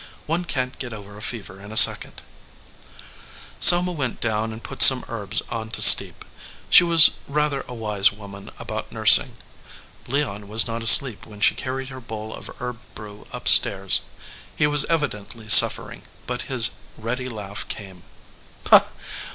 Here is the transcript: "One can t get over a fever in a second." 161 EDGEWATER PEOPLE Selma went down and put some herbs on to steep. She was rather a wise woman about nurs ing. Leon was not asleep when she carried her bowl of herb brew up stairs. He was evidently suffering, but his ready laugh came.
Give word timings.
"One 0.25 0.45
can 0.45 0.71
t 0.71 0.77
get 0.79 0.93
over 0.93 1.15
a 1.15 1.21
fever 1.21 1.61
in 1.61 1.71
a 1.71 1.77
second." 1.77 2.23
161 3.59 3.59
EDGEWATER 3.61 3.61
PEOPLE 3.61 3.67
Selma 3.67 3.91
went 3.91 4.19
down 4.19 4.51
and 4.51 4.63
put 4.63 4.81
some 4.81 5.05
herbs 5.07 5.43
on 5.51 5.69
to 5.69 5.81
steep. 5.83 6.25
She 6.71 6.83
was 6.83 7.11
rather 7.27 7.61
a 7.67 7.75
wise 7.75 8.11
woman 8.11 8.49
about 8.57 8.91
nurs 8.91 9.19
ing. 9.19 9.37
Leon 10.07 10.47
was 10.47 10.65
not 10.65 10.81
asleep 10.81 11.27
when 11.27 11.39
she 11.39 11.53
carried 11.53 11.89
her 11.89 12.01
bowl 12.01 12.33
of 12.33 12.49
herb 12.59 12.79
brew 12.95 13.27
up 13.31 13.47
stairs. 13.47 13.99
He 14.55 14.65
was 14.65 14.85
evidently 14.85 15.47
suffering, 15.47 16.01
but 16.25 16.49
his 16.49 16.71
ready 16.97 17.29
laugh 17.29 17.67
came. 17.67 18.01